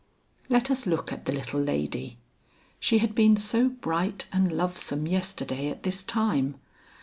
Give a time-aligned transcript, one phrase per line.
[0.49, 2.17] Let us look at the little lady.
[2.79, 6.55] She had been so bright and lovesome yesterday at this time.